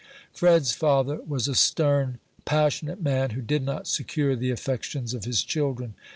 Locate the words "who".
3.29-3.41